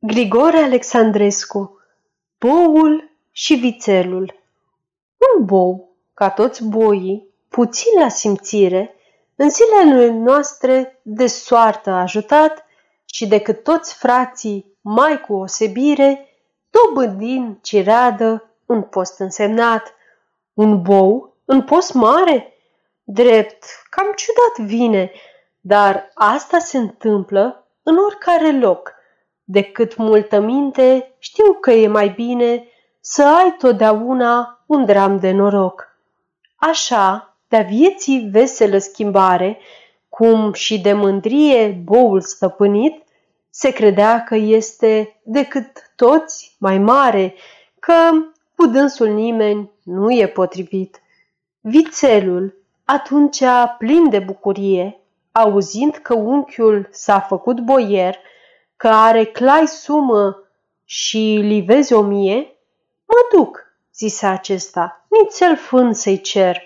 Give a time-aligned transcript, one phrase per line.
[0.00, 1.80] Grigore Alexandrescu
[2.38, 4.34] Boul și vițelul
[5.16, 8.94] Un bou, ca toți boii, puțin la simțire,
[9.36, 12.64] în zilele noastre de soartă ajutat
[13.04, 16.28] și decât toți frații mai cu osebire,
[16.70, 19.94] dobândind cireadă un post însemnat.
[20.54, 22.52] Un bou în post mare?
[23.02, 25.12] Drept, cam ciudat vine,
[25.60, 28.92] dar asta se întâmplă în oricare loc–
[29.50, 32.64] Decât multă minte, știu că e mai bine
[33.00, 35.98] să ai totdeauna un dram de noroc.
[36.56, 39.58] Așa, de-a vieții veselă schimbare,
[40.08, 43.02] cum și de mândrie boul stăpânit,
[43.50, 47.34] se credea că este decât toți mai mare,
[47.78, 48.10] că
[48.56, 51.02] cu dânsul nimeni nu e potrivit.
[51.60, 52.54] Vițelul,
[52.84, 53.42] atunci
[53.78, 55.00] plin de bucurie,
[55.32, 58.18] auzind că unchiul s-a făcut boier,
[58.78, 60.42] că are clai sumă
[60.84, 62.56] și livezi o mie?
[63.04, 66.62] Mă duc, zise acesta, nițel fân să-i cer.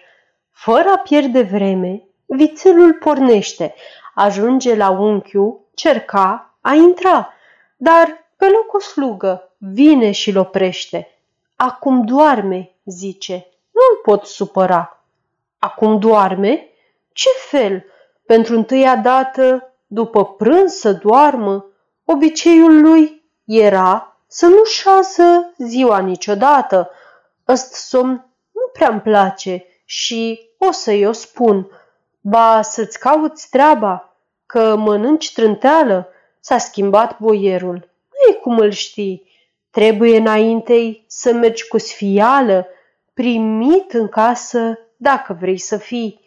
[0.51, 3.75] Fără a pierde vreme, vițelul pornește,
[4.15, 7.33] ajunge la unchiul, cerca, a intra,
[7.77, 11.19] dar pe loc o slugă vine și-l oprește.
[11.57, 15.05] Acum doarme, zice, nu-l pot supăra.
[15.59, 16.69] Acum doarme?
[17.13, 17.85] Ce fel?
[18.27, 21.67] Pentru întâia dată, după prânz să doarmă,
[22.05, 26.91] Obiceiul lui era să nu șasă ziua niciodată.
[27.49, 31.71] Ăst somn nu prea-mi place și o să-i o spun.
[32.21, 36.09] Ba, să-ți cauți treaba, că mănânci trânteală,
[36.41, 37.75] s-a schimbat boierul.
[38.11, 39.31] Nu e cum îl știi.
[39.71, 42.67] Trebuie înaintei să mergi cu sfială,
[43.15, 46.21] primit în casă dacă vrei să fii.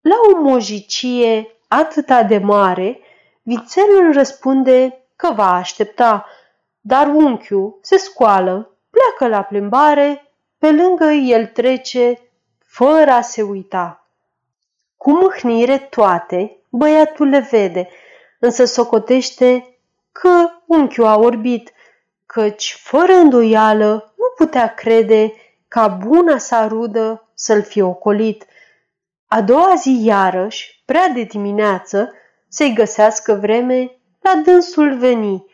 [0.00, 3.00] La o mojicie atâta de mare,
[3.42, 6.26] vițelul răspunde că va aștepta,
[6.80, 12.18] dar unchiul se scoală, pleacă la plimbare, pe lângă el trece,
[12.58, 14.06] fără a se uita.
[14.96, 17.88] Cu mâhnire toate, băiatul le vede,
[18.38, 19.78] însă socotește
[20.12, 21.72] că unchiul a orbit,
[22.26, 25.32] căci, fără îndoială, nu putea crede
[25.68, 28.46] ca buna sa rudă să-l fie ocolit.
[29.26, 32.12] A doua zi, iarăși, prea de dimineață,
[32.48, 35.44] să-i găsească vreme la dânsul veni.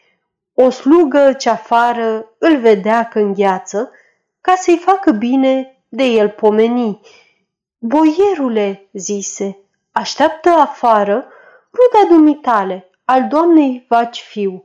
[0.55, 3.91] O slugă ce afară îl vedea că îngheață,
[4.41, 7.01] ca să-i facă bine de el pomeni.
[7.79, 9.59] Boierule, zise,
[9.93, 11.27] așteaptă afară
[11.73, 14.63] ruda dumitale, al doamnei vaci fiu.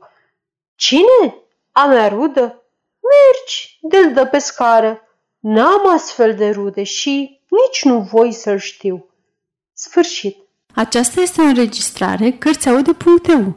[0.74, 1.34] Cine?
[1.72, 2.62] A mea rudă?
[3.00, 5.02] Mergi, de dă pe scară.
[5.38, 9.06] N-am astfel de rude și nici nu voi să-l știu.
[9.72, 10.36] Sfârșit.
[10.74, 13.56] Aceasta este o înregistrare Cărțiaude.eu.